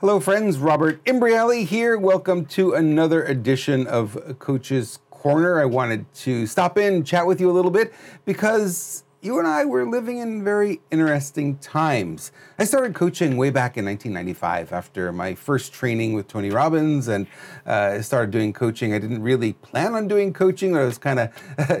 [0.00, 0.58] Hello, friends.
[0.58, 1.98] Robert Imbriale here.
[1.98, 5.60] Welcome to another edition of Coach's Corner.
[5.60, 7.92] I wanted to stop in, chat with you a little bit
[8.24, 12.30] because you and I were living in very interesting times.
[12.58, 17.26] I started coaching way back in 1995 after my first training with Tony Robbins, and
[17.66, 18.94] uh, started doing coaching.
[18.94, 20.76] I didn't really plan on doing coaching.
[20.76, 21.30] I was kind of,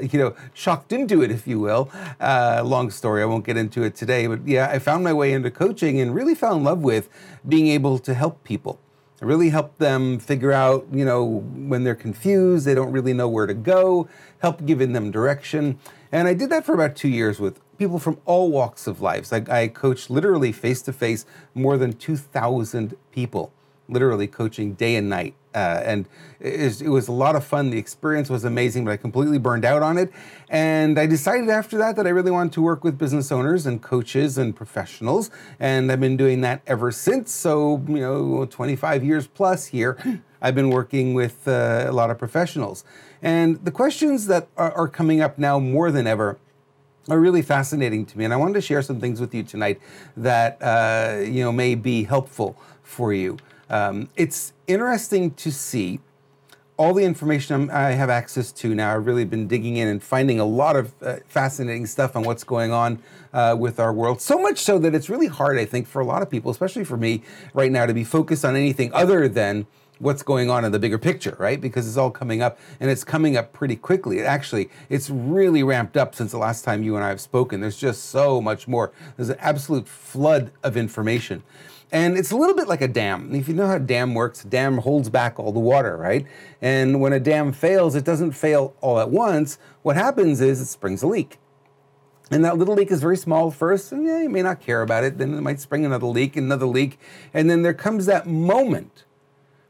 [0.12, 1.90] you know, shocked into it, if you will.
[2.20, 3.22] Uh, long story.
[3.22, 6.14] I won't get into it today, but yeah, I found my way into coaching and
[6.14, 7.08] really fell in love with
[7.48, 8.80] being able to help people
[9.20, 13.46] really help them figure out, you know, when they're confused, they don't really know where
[13.46, 14.08] to go,
[14.40, 15.78] help giving them direction.
[16.12, 19.32] And I did that for about two years with people from all walks of life.
[19.32, 23.52] I, I coached literally face to face more than 2,000 people,
[23.88, 25.34] literally coaching day and night.
[25.58, 26.08] Uh, and
[26.38, 27.70] it, it, was a lot of fun.
[27.70, 30.12] The experience was amazing, but I completely burned out on it.
[30.48, 33.82] And I decided after that that I really wanted to work with business owners and
[33.82, 35.30] coaches and professionals.
[35.58, 37.32] And I've been doing that ever since.
[37.32, 39.98] So, you know, 25 years plus here,
[40.40, 42.84] I've been working with uh, a lot of professionals.
[43.20, 46.38] And the questions that are, are coming up now more than ever
[47.10, 49.80] are really fascinating to me, and I wanted to share some things with you tonight
[50.14, 53.38] that uh, you know may be helpful for you.
[53.70, 56.00] Um, it's interesting to see
[56.78, 58.94] all the information I have access to now.
[58.94, 62.44] I've really been digging in and finding a lot of uh, fascinating stuff on what's
[62.44, 63.02] going on
[63.32, 64.20] uh, with our world.
[64.20, 66.84] So much so that it's really hard, I think, for a lot of people, especially
[66.84, 69.66] for me right now, to be focused on anything other than
[69.98, 71.60] what's going on in the bigger picture, right?
[71.60, 74.20] Because it's all coming up and it's coming up pretty quickly.
[74.20, 77.60] It actually, it's really ramped up since the last time you and I have spoken.
[77.60, 78.92] There's just so much more.
[79.16, 81.42] There's an absolute flood of information.
[81.90, 83.34] And it's a little bit like a dam.
[83.34, 86.26] If you know how a dam works, a dam holds back all the water, right?
[86.60, 89.58] And when a dam fails, it doesn't fail all at once.
[89.82, 91.38] What happens is it springs a leak.
[92.30, 95.02] And that little leak is very small first, and yeah, you may not care about
[95.02, 95.16] it.
[95.16, 96.98] Then it might spring another leak, another leak.
[97.32, 99.04] And then there comes that moment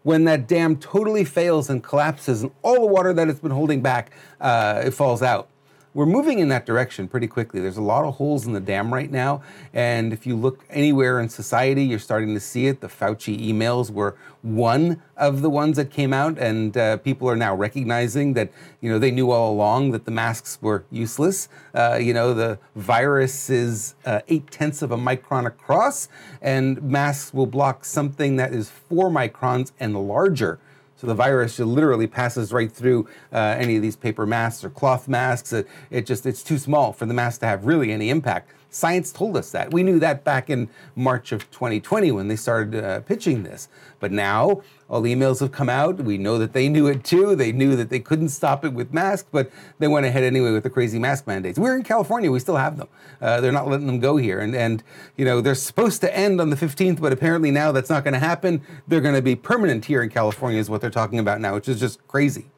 [0.03, 3.83] when that dam totally fails and collapses and all the water that it's been holding
[3.83, 4.11] back
[4.41, 5.49] uh, it falls out
[5.95, 7.61] we're moving in that direction pretty quickly.
[7.61, 9.43] There's a lot of holes in the dam right now.
[9.73, 12.81] And if you look anywhere in society, you're starting to see it.
[12.81, 17.37] The Fauci emails were one of the ones that came out, and uh, people are
[17.37, 21.49] now recognizing that, you know, they knew all along that the masks were useless.
[21.75, 26.09] Uh, you know, the virus is uh, eight tenths of a micron across,
[26.41, 30.61] and masks will block something that is four microns and larger.
[30.99, 35.07] So the virus literally passes right through uh, any of these paper masks or cloth
[35.07, 35.53] masks.
[35.53, 38.51] It, it just it's too small for the mask to have really any impact.
[38.71, 39.73] Science told us that.
[39.73, 43.69] We knew that back in March of 2020 when they started uh, pitching this.
[43.99, 45.97] But now all the emails have come out.
[45.97, 47.35] We know that they knew it too.
[47.35, 50.65] They knew that they couldn't stop it with masks, but they went ahead anyway with
[50.65, 51.59] the crazy mask mandates.
[51.59, 52.31] We're in California.
[52.31, 52.89] We still have them.
[53.23, 54.41] Uh, they're not letting them go here.
[54.41, 54.83] And, and,
[55.17, 58.15] you know, they're supposed to end on the 15th, but apparently now that's not going
[58.15, 58.61] to happen.
[58.87, 61.69] They're going to be permanent here in California, is what they're talking about now, which
[61.69, 62.51] is just crazy.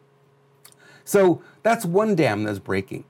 [1.04, 3.04] So that's one dam that's breaking.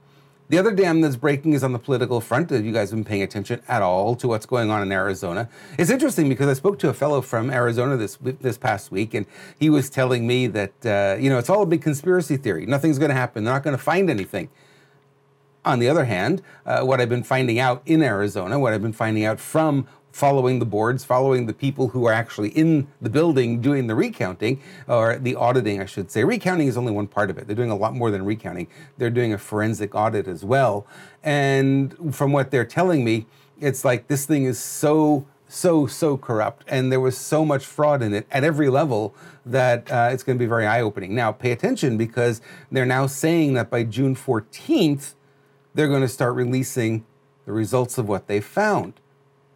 [0.51, 2.51] The other dam that's breaking is on the political front.
[2.51, 5.49] Have you guys been paying attention at all to what's going on in Arizona?
[5.79, 9.27] It's interesting because I spoke to a fellow from Arizona this this past week, and
[9.61, 12.67] he was telling me that uh, you know it's all a big conspiracy theory.
[12.67, 13.45] Nothing's going to happen.
[13.45, 14.49] They're not going to find anything.
[15.65, 18.93] On the other hand, uh, what I've been finding out in Arizona, what I've been
[18.93, 23.61] finding out from following the boards, following the people who are actually in the building
[23.61, 26.25] doing the recounting or the auditing, I should say.
[26.25, 27.47] Recounting is only one part of it.
[27.47, 28.69] They're doing a lot more than recounting.
[28.99, 30.87] They're doing a forensic audit as well.
[31.23, 33.27] And from what they're telling me,
[33.61, 38.03] it's like this thing is so so so corrupt and there was so much fraud
[38.03, 41.51] in it at every level that uh, it's going to be very eye-opening now pay
[41.51, 45.15] attention because they're now saying that by june 14th
[45.75, 47.05] they're going to start releasing
[47.47, 48.95] the results of what they found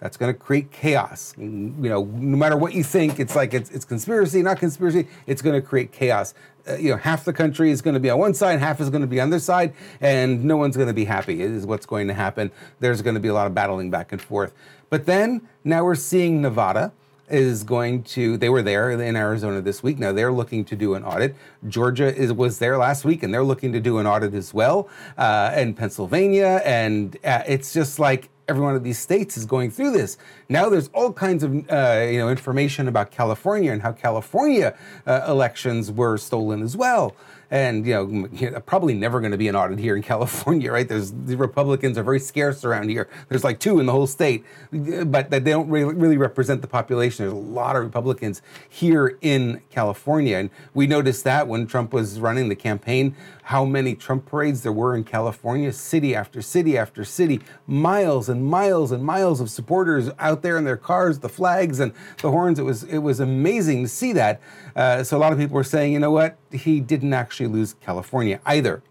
[0.05, 1.33] that's going to create chaos.
[1.39, 5.09] You know, no matter what you think, it's like it's, it's conspiracy, not conspiracy.
[5.27, 6.35] It's going to create chaos.
[6.69, 8.91] Uh, you know, half the country is going to be on one side, half is
[8.91, 9.73] going to be on the other side,
[10.03, 11.41] and no one's going to be happy.
[11.41, 12.51] Is what's going to happen.
[12.81, 14.53] There's going to be a lot of battling back and forth.
[14.91, 16.93] But then now we're seeing Nevada
[17.31, 20.93] is going to they were there in Arizona this week now they're looking to do
[20.93, 21.35] an audit
[21.67, 24.91] Georgia is was there last week and they're looking to do an audit as well
[25.17, 29.71] uh, and Pennsylvania and uh, it's just like every one of these states is going
[29.71, 30.17] through this.
[30.49, 34.77] Now there's all kinds of uh, you know information about California and how California
[35.07, 37.15] uh, elections were stolen as well.
[37.51, 40.89] and you know probably never going to be an audit here in California, right?
[40.89, 43.09] There's the Republicans are very scarce around here.
[43.29, 47.25] There's like two in the whole state, but they don't really, really represent the population.
[47.25, 52.19] There's a lot of Republicans here in California, and we noticed that when Trump was
[52.19, 53.15] running the campaign,
[53.45, 58.45] how many Trump parades there were in California, city after city after city, miles and
[58.45, 62.59] miles and miles of supporters out there in their cars, the flags and the horns.
[62.59, 64.41] It was it was amazing to see that.
[64.77, 67.75] Uh, so a lot of people were saying, you know what, he didn't actually lose
[67.81, 68.83] California either.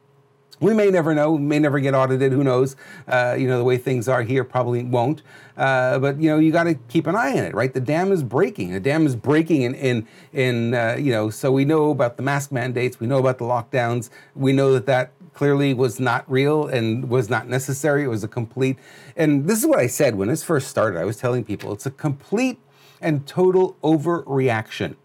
[0.60, 1.34] We may never know.
[1.34, 2.31] We may never get audited.
[2.31, 2.78] Who knows?
[3.06, 5.22] Uh, you know the way things are here, probably won't.
[5.57, 7.74] Uh, but you know you got to keep an eye on it, right?
[7.74, 8.72] The dam is breaking.
[8.72, 11.30] The dam is breaking in in in uh, you know.
[11.30, 13.00] So we know about the mask mandates.
[13.00, 14.10] We know about the lockdowns.
[14.36, 18.04] We know that that clearly was not real and was not necessary.
[18.04, 18.78] It was a complete.
[19.16, 21.00] And this is what I said when this first started.
[21.00, 22.60] I was telling people it's a complete
[23.02, 24.96] and total overreaction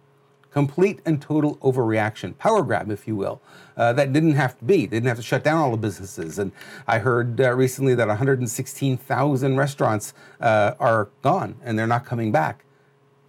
[0.59, 3.41] complete and total overreaction, power grab, if you will.
[3.77, 4.87] Uh, that didn't have to be.
[4.87, 6.39] They didn't have to shut down all the businesses.
[6.39, 6.51] And
[6.87, 12.65] I heard uh, recently that 116,000 restaurants uh, are gone and they're not coming back.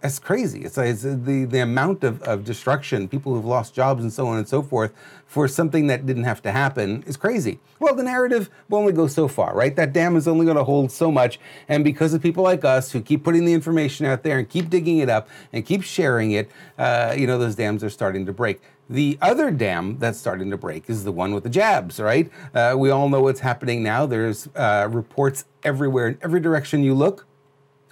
[0.00, 0.62] That's crazy.
[0.62, 4.38] It's, it's the, the amount of, of destruction, people who've lost jobs and so on
[4.38, 4.94] and so forth
[5.26, 7.60] for something that didn't have to happen is crazy.
[7.78, 9.76] Well, the narrative will only go so far, right?
[9.76, 11.38] That dam is only going to hold so much.
[11.68, 14.70] And because of people like us who keep putting the information out there and keep
[14.70, 18.32] digging it up and keep sharing it, uh, you know, those dams are starting to
[18.32, 18.62] break.
[18.88, 22.30] The other dam that's starting to break is the one with the jabs, right?
[22.54, 24.06] Uh, we all know what's happening now.
[24.06, 27.26] There's uh, reports everywhere in every direction you look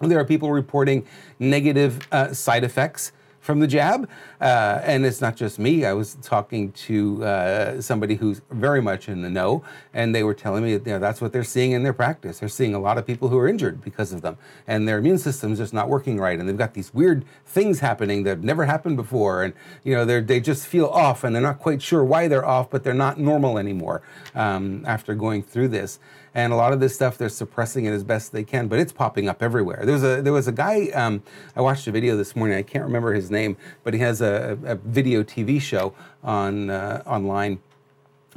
[0.00, 1.06] there are people reporting
[1.38, 4.08] negative uh, side effects from the jab.
[4.40, 5.84] Uh, and it's not just me.
[5.84, 10.34] I was talking to uh, somebody who's very much in the know, and they were
[10.34, 12.38] telling me that you know, that's what they're seeing in their practice.
[12.38, 14.36] They're seeing a lot of people who are injured because of them,
[14.66, 18.22] and their immune system's just not working right, and they've got these weird things happening
[18.24, 21.58] that have never happened before, and you know they just feel off, and they're not
[21.58, 24.02] quite sure why they're off, but they're not normal anymore
[24.34, 25.98] um, after going through this
[26.34, 28.92] and a lot of this stuff they're suppressing it as best they can, but it's
[28.92, 29.80] popping up everywhere.
[29.82, 31.22] There was a there was a guy um,
[31.56, 32.56] I watched a video this morning.
[32.56, 33.37] I can't remember his name,
[33.84, 37.58] but he has a, a video TV show on uh, online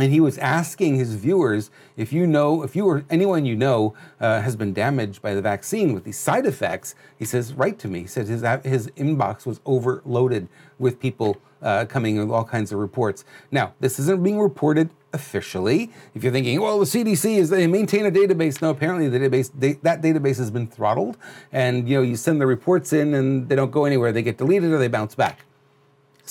[0.02, 3.94] and he was asking his viewers if you know if you or anyone you know
[4.20, 7.88] uh, has been damaged by the vaccine with these side effects he says write to
[7.88, 8.02] me.
[8.02, 10.48] He said his, his inbox was overloaded
[10.80, 13.24] with people uh, coming with all kinds of reports.
[13.52, 15.92] Now this isn't being reported officially.
[16.16, 19.52] If you're thinking well the cdc is they maintain a database no apparently the database
[19.54, 21.18] they, that database has been throttled.
[21.52, 24.12] And you know you send the reports in and they don't go anywhere.
[24.12, 25.46] They get deleted or they bounce back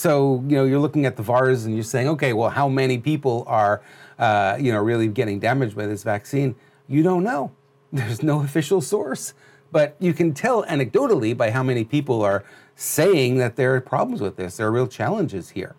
[0.00, 2.96] so, you know, you're looking at the VAERS and you're saying, okay, well, how many
[2.96, 3.82] people are,
[4.18, 6.54] uh, you know, really getting damaged by this vaccine?
[6.88, 7.52] You don't know.
[7.92, 9.34] There's no official source.
[9.70, 12.44] But you can tell anecdotally by how many people are
[12.74, 14.56] saying that there are problems with this.
[14.56, 15.76] There are real challenges here.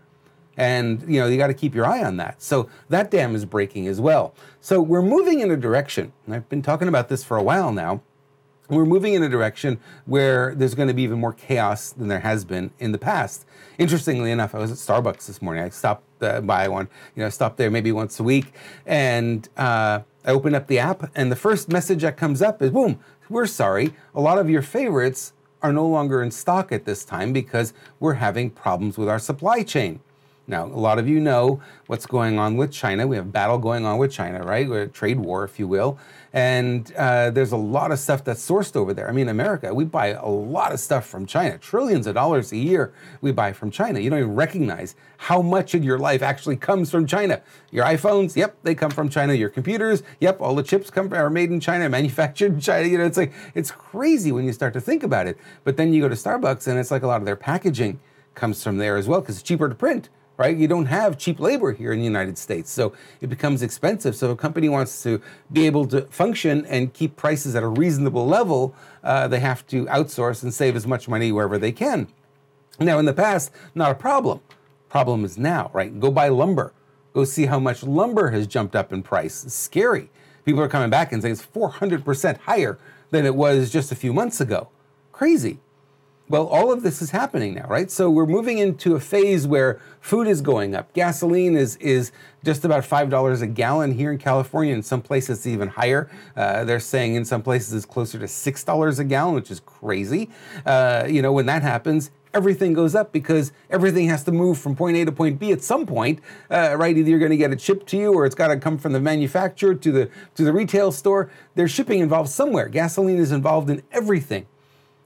[0.55, 2.43] And, you know, you got to keep your eye on that.
[2.43, 4.35] So that dam is breaking as well.
[4.59, 8.03] So we're moving in a direction, I've been talking about this for a while now,
[8.69, 12.21] we're moving in a direction where there's going to be even more chaos than there
[12.21, 13.45] has been in the past.
[13.77, 15.63] Interestingly enough, I was at Starbucks this morning.
[15.63, 18.53] I stopped uh, by one, you know, I stopped there maybe once a week,
[18.85, 22.71] and uh, I open up the app, and the first message that comes up is,
[22.71, 22.99] "Boom,
[23.29, 23.93] we're sorry.
[24.13, 28.15] A lot of your favorites are no longer in stock at this time because we're
[28.15, 29.99] having problems with our supply chain."
[30.47, 33.07] Now, a lot of you know what's going on with China.
[33.07, 34.67] We have battle going on with China, right?
[34.67, 35.97] We're a trade war, if you will.
[36.33, 39.07] And uh, there's a lot of stuff that's sourced over there.
[39.07, 41.57] I mean, America, we buy a lot of stuff from China.
[41.57, 43.99] Trillions of dollars a year we buy from China.
[43.99, 47.41] You don't even recognize how much of your life actually comes from China.
[47.69, 49.33] Your iPhones, yep, they come from China.
[49.33, 52.87] Your computers, yep, all the chips come are made in China, manufactured in China.
[52.87, 55.37] You know, it's like it's crazy when you start to think about it.
[55.65, 57.99] But then you go to Starbucks and it's like a lot of their packaging
[58.33, 60.09] comes from there as well because it's cheaper to print
[60.41, 60.57] right?
[60.57, 64.15] You don't have cheap labor here in the United States, so it becomes expensive.
[64.15, 65.21] So if a company wants to
[65.53, 69.85] be able to function and keep prices at a reasonable level, uh, they have to
[69.85, 72.07] outsource and save as much money wherever they can.
[72.79, 74.39] Now, in the past, not a problem.
[74.89, 75.99] Problem is now, right?
[75.99, 76.73] Go buy lumber.
[77.13, 79.45] Go see how much lumber has jumped up in price.
[79.45, 80.09] It's scary.
[80.43, 82.79] People are coming back and saying it's 400% higher
[83.11, 84.69] than it was just a few months ago.
[85.11, 85.59] Crazy.
[86.31, 87.91] Well, all of this is happening now, right?
[87.91, 90.93] So we're moving into a phase where food is going up.
[90.93, 92.13] Gasoline is is
[92.45, 94.73] just about five dollars a gallon here in California.
[94.73, 96.09] In some places, it's even higher.
[96.37, 99.59] Uh, they're saying in some places it's closer to six dollars a gallon, which is
[99.59, 100.29] crazy.
[100.65, 104.73] Uh, you know, when that happens, everything goes up because everything has to move from
[104.73, 106.95] point A to point B at some point, uh, right?
[106.95, 108.93] Either you're going to get it shipped to you, or it's got to come from
[108.93, 111.29] the manufacturer to the to the retail store.
[111.55, 112.69] There's shipping involved somewhere.
[112.69, 114.45] Gasoline is involved in everything,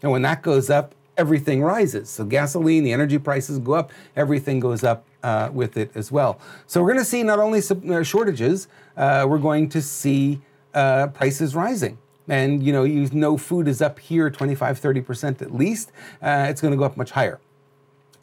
[0.03, 2.09] and when that goes up, everything rises.
[2.09, 6.39] So gasoline, the energy prices go up, everything goes up uh, with it as well.
[6.67, 8.67] So we're going to see not only some uh, shortages,
[8.97, 10.41] uh, we're going to see
[10.73, 11.97] uh, prices rising.
[12.27, 15.91] And you know, you know, food is up here 25, 30% at least.
[16.21, 17.39] Uh, it's going to go up much higher.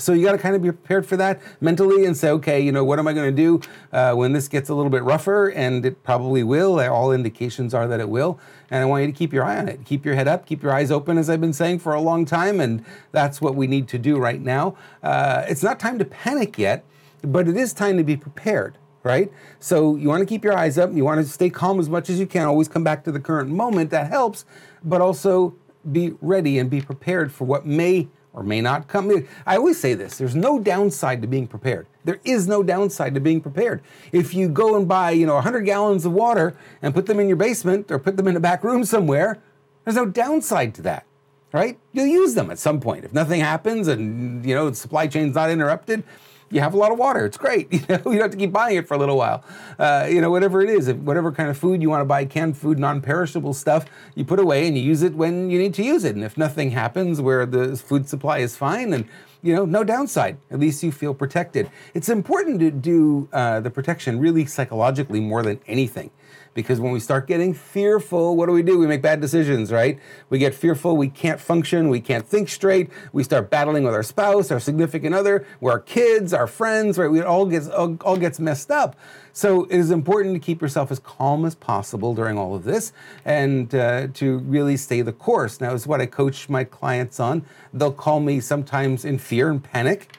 [0.02, 2.72] So you got to kind of be prepared for that mentally and say, okay, you
[2.72, 3.60] know, what am I going to do
[3.92, 5.48] uh, when this gets a little bit rougher?
[5.48, 6.80] And it probably will.
[6.80, 8.40] All indications are that it will.
[8.70, 9.84] And I want you to keep your eye on it.
[9.84, 10.44] Keep your head up.
[10.44, 12.60] Keep your eyes open, as I've been saying for a long time.
[12.60, 14.76] And that's what we need to do right now.
[15.02, 16.84] Uh, it's not time to panic yet,
[17.22, 19.32] but it is time to be prepared right?
[19.58, 20.92] So you want to keep your eyes up.
[20.92, 22.46] You want to stay calm as much as you can.
[22.46, 23.90] Always come back to the current moment.
[23.90, 24.44] That helps,
[24.84, 25.56] but also
[25.90, 29.26] be ready and be prepared for what may or may not come.
[29.46, 31.86] I always say this there's no downside to being prepared.
[32.04, 33.82] There is no downside to being prepared.
[34.10, 37.28] If you go and buy, you know, 100 gallons of water and put them in
[37.28, 39.38] your basement or put them in a back room somewhere,
[39.84, 41.06] there's no downside to that,
[41.52, 41.78] right?
[41.92, 43.04] You'll use them at some point.
[43.04, 46.02] If nothing happens and, you know, the supply chain's not interrupted,
[46.52, 47.24] you have a lot of water.
[47.24, 47.68] It's great.
[47.72, 49.42] You know, you don't have to keep buying it for a little while.
[49.78, 52.56] Uh, you know, whatever it is, whatever kind of food you want to buy, canned
[52.56, 56.04] food, non-perishable stuff, you put away and you use it when you need to use
[56.04, 56.14] it.
[56.14, 59.06] And if nothing happens where the food supply is fine and
[59.42, 60.38] you know, no downside.
[60.50, 61.70] At least you feel protected.
[61.94, 66.10] It's important to do uh, the protection really psychologically more than anything
[66.54, 68.78] because when we start getting fearful, what do we do?
[68.78, 69.98] We make bad decisions, right?
[70.28, 74.02] We get fearful, we can't function, we can't think straight, we start battling with our
[74.02, 77.10] spouse, our significant other, our kids, our friends, right?
[77.10, 78.96] We all gets all, all gets messed up.
[79.32, 82.92] So it is important to keep yourself as calm as possible during all of this
[83.24, 85.60] and uh, to really stay the course.
[85.60, 87.44] Now, is what I coach my clients on.
[87.72, 90.16] They'll call me sometimes in fear and panic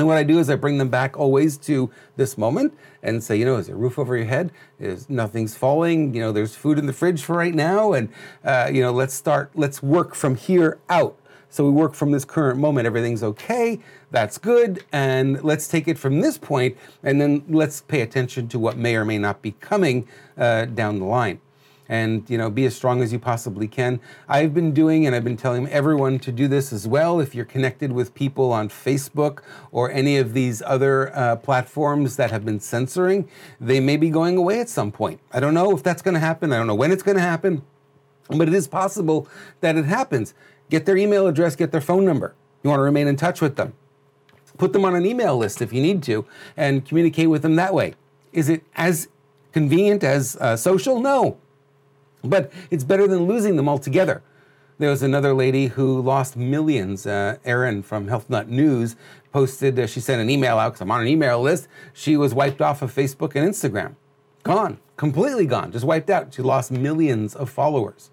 [0.00, 3.36] and what I do is I bring them back always to this moment and say,
[3.36, 4.50] you know, is there a roof over your head?
[4.78, 6.14] Is nothing's falling?
[6.14, 8.08] You know, there's food in the fridge for right now, and
[8.42, 9.50] uh, you know, let's start.
[9.54, 11.18] Let's work from here out.
[11.50, 12.86] So we work from this current moment.
[12.86, 13.80] Everything's okay.
[14.10, 18.58] That's good, and let's take it from this point, and then let's pay attention to
[18.58, 21.40] what may or may not be coming uh, down the line
[21.90, 24.00] and you know be as strong as you possibly can.
[24.28, 27.20] I've been doing and I've been telling everyone to do this as well.
[27.20, 29.40] If you're connected with people on Facebook
[29.72, 33.28] or any of these other uh, platforms that have been censoring,
[33.60, 35.20] they may be going away at some point.
[35.32, 36.52] I don't know if that's going to happen.
[36.52, 37.62] I don't know when it's going to happen,
[38.28, 39.28] but it is possible
[39.60, 40.32] that it happens.
[40.70, 42.34] Get their email address, get their phone number.
[42.62, 43.74] You want to remain in touch with them.
[44.56, 46.24] Put them on an email list if you need to
[46.56, 47.94] and communicate with them that way.
[48.32, 49.08] Is it as
[49.52, 51.00] convenient as uh, social?
[51.00, 51.38] No.
[52.22, 54.22] But it's better than losing them altogether.
[54.78, 57.06] There was another lady who lost millions.
[57.06, 58.96] Uh, Erin from Health Nut News
[59.32, 61.68] posted, uh, she sent an email out because I'm on an email list.
[61.92, 63.96] She was wiped off of Facebook and Instagram.
[64.42, 66.32] Gone, completely gone, just wiped out.
[66.32, 68.10] She lost millions of followers.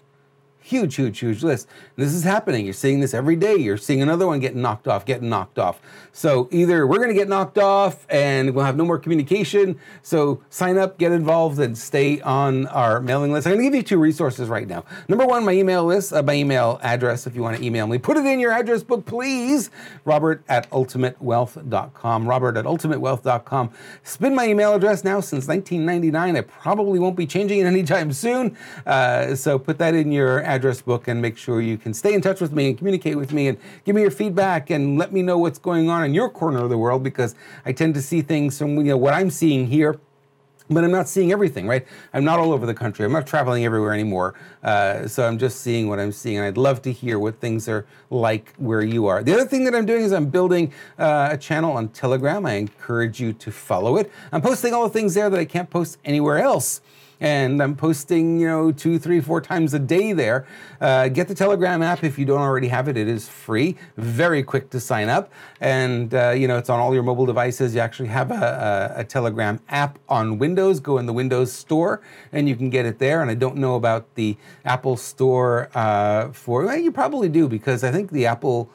[0.68, 1.66] Huge, huge, huge list.
[1.96, 2.66] And this is happening.
[2.66, 3.56] You're seeing this every day.
[3.56, 5.80] You're seeing another one getting knocked off, getting knocked off.
[6.12, 9.80] So either we're going to get knocked off and we'll have no more communication.
[10.02, 13.46] So sign up, get involved, and stay on our mailing list.
[13.46, 14.84] I'm going to give you two resources right now.
[15.08, 17.96] Number one, my email list, uh, my email address if you want to email me.
[17.96, 19.70] Put it in your address book, please.
[20.04, 22.28] Robert at ultimatewealth.com.
[22.28, 23.70] Robert at ultimatewealth.com.
[24.02, 26.36] It's been my email address now since 1999.
[26.36, 28.54] I probably won't be changing it anytime soon.
[28.84, 32.12] Uh, so put that in your address address book and make sure you can stay
[32.12, 35.12] in touch with me and communicate with me and give me your feedback and let
[35.12, 37.34] me know what's going on in your corner of the world because
[37.64, 39.98] I tend to see things from you know what I'm seeing here
[40.70, 41.86] but I'm not seeing everything, right?
[42.12, 43.06] I'm not all over the country.
[43.06, 44.34] I'm not traveling everywhere anymore.
[44.62, 46.36] Uh, so I'm just seeing what I'm seeing.
[46.36, 49.22] And I'd love to hear what things are like where you are.
[49.22, 52.44] The other thing that I'm doing is I'm building uh, a channel on Telegram.
[52.44, 54.12] I encourage you to follow it.
[54.30, 56.82] I'm posting all the things there that I can't post anywhere else
[57.20, 60.46] and I'm posting, you know, two, three, four times a day there.
[60.80, 62.96] Uh, get the Telegram app if you don't already have it.
[62.96, 66.94] It is free, very quick to sign up, and uh, you know it's on all
[66.94, 67.74] your mobile devices.
[67.74, 70.80] You actually have a, a, a, Telegram app on Windows.
[70.80, 72.00] Go in the Windows Store,
[72.32, 73.22] and you can get it there.
[73.22, 76.64] And I don't know about the Apple Store uh, for.
[76.64, 78.70] Well, you probably do because I think the Apple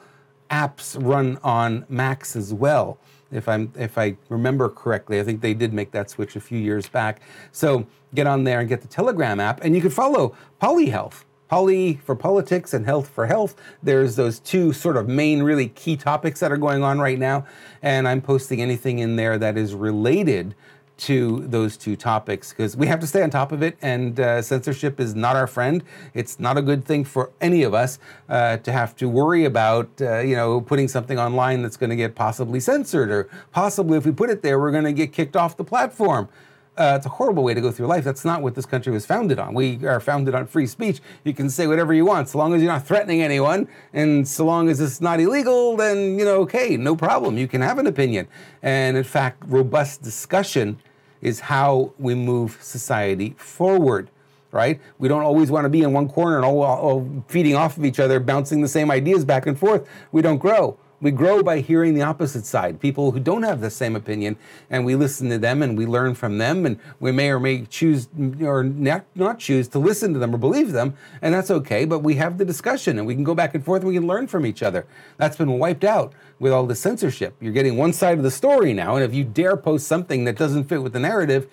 [0.54, 2.98] apps run on Macs as well
[3.32, 5.18] if I'm if I remember correctly.
[5.18, 7.20] I think they did make that switch a few years back.
[7.50, 11.24] So get on there and get the Telegram app, and you can follow PolyHealth.
[11.46, 13.54] Poly for politics and health for health.
[13.82, 17.46] There's those two sort of main, really key topics that are going on right now,
[17.82, 20.54] and I'm posting anything in there that is related
[20.96, 24.40] to those two topics because we have to stay on top of it, and uh,
[24.40, 25.82] censorship is not our friend.
[26.14, 27.98] It's not a good thing for any of us
[28.28, 31.96] uh, to have to worry about, uh, you know, putting something online that's going to
[31.96, 35.36] get possibly censored, or possibly if we put it there, we're going to get kicked
[35.36, 36.28] off the platform.
[36.76, 38.04] Uh, it's a horrible way to go through life.
[38.04, 39.54] That's not what this country was founded on.
[39.54, 41.00] We are founded on free speech.
[41.22, 44.44] You can say whatever you want, so long as you're not threatening anyone, and so
[44.44, 47.38] long as it's not illegal, then you know, okay, no problem.
[47.38, 48.26] You can have an opinion.
[48.62, 50.78] And in fact, robust discussion
[51.20, 54.10] is how we move society forward.
[54.50, 54.80] Right?
[54.98, 57.84] We don't always want to be in one corner and all, all feeding off of
[57.84, 59.88] each other, bouncing the same ideas back and forth.
[60.12, 60.78] We don't grow.
[61.04, 64.38] We grow by hearing the opposite side, people who don't have the same opinion,
[64.70, 67.66] and we listen to them and we learn from them, and we may or may
[67.66, 68.08] choose
[68.40, 69.04] or not,
[69.38, 71.84] choose to listen to them or believe them, and that's okay.
[71.84, 74.06] But we have the discussion, and we can go back and forth, and we can
[74.06, 74.86] learn from each other.
[75.18, 77.34] That's been wiped out with all the censorship.
[77.38, 80.38] You're getting one side of the story now, and if you dare post something that
[80.38, 81.50] doesn't fit with the narrative,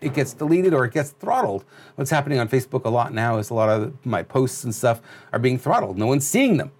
[0.00, 1.64] it gets deleted or it gets throttled.
[1.96, 5.00] What's happening on Facebook a lot now is a lot of my posts and stuff
[5.32, 5.98] are being throttled.
[5.98, 6.70] No one's seeing them.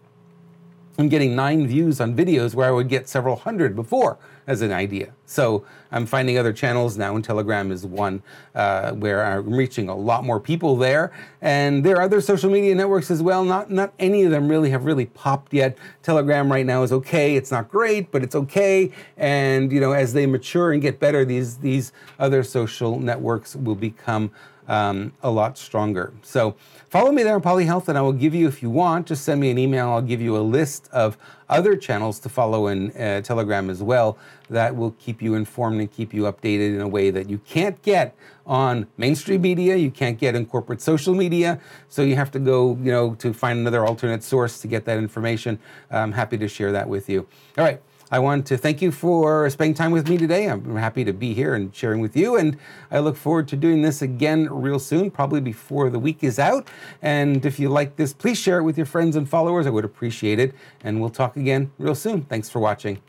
[0.96, 4.72] I'm getting nine views on videos where I would get several hundred before as an
[4.72, 5.12] idea.
[5.26, 8.22] So I'm finding other channels now, and Telegram is one
[8.54, 11.12] uh, where I'm reaching a lot more people there.
[11.40, 13.44] And there are other social media networks as well.
[13.44, 15.76] Not not any of them really have really popped yet.
[16.02, 17.36] Telegram right now is okay.
[17.36, 18.92] It's not great, but it's okay.
[19.16, 23.74] And you know, as they mature and get better, these these other social networks will
[23.74, 24.30] become
[24.68, 26.12] um, a lot stronger.
[26.22, 26.56] So
[26.88, 29.40] follow me there on PolyHealth, and I will give you, if you want, just send
[29.40, 29.90] me an email.
[29.90, 31.18] I'll give you a list of
[31.48, 34.18] other channels to follow in uh, Telegram as well
[34.50, 37.80] that will keep you informed and keep you updated in a way that you can't
[37.82, 38.16] get
[38.46, 41.58] on mainstream media, you can't get in corporate social media.
[41.88, 44.98] So you have to go, you know, to find another alternate source to get that
[44.98, 45.58] information.
[45.90, 47.26] I'm happy to share that with you.
[47.56, 47.80] All right.
[48.10, 50.46] I want to thank you for spending time with me today.
[50.46, 52.36] I'm happy to be here and sharing with you.
[52.36, 52.58] And
[52.90, 56.68] I look forward to doing this again real soon, probably before the week is out.
[57.00, 59.66] And if you like this, please share it with your friends and followers.
[59.66, 60.54] I would appreciate it.
[60.82, 62.22] And we'll talk again real soon.
[62.22, 63.00] Thanks for watching.